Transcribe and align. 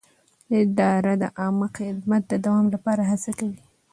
اداره 0.61 1.13
د 1.21 1.23
عامه 1.39 1.67
خدمت 1.77 2.21
د 2.27 2.33
دوام 2.45 2.65
لپاره 2.73 3.01
هڅه 3.11 3.31
کوي. 3.39 3.61